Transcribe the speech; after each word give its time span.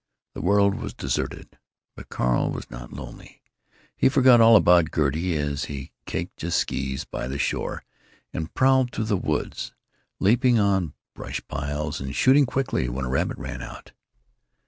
The 0.33 0.41
world 0.41 0.73
was 0.79 0.95
deserted. 0.95 1.59
But 1.95 2.09
Carl 2.09 2.49
was 2.49 2.71
not 2.71 2.91
lonely. 2.91 3.43
He 3.95 4.09
forgot 4.09 4.41
all 4.41 4.55
about 4.55 4.91
Gertie 4.91 5.37
as 5.37 5.65
he 5.65 5.91
cached 6.07 6.41
his 6.41 6.55
skees 6.55 7.05
by 7.05 7.27
the 7.27 7.37
shore 7.37 7.83
and 8.33 8.51
prowled 8.55 8.91
through 8.91 9.03
the 9.05 9.15
woods, 9.15 9.75
leaping 10.19 10.57
on 10.57 10.95
brush 11.13 11.39
piles 11.47 12.01
and 12.01 12.15
shooting 12.15 12.47
quickly 12.47 12.89
when 12.89 13.05
a 13.05 13.09
rabbit 13.09 13.37
ran 13.37 13.61
out. 13.61 13.91